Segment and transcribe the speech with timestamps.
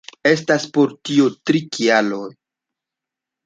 [0.29, 2.25] Estas por tio tri kialoj.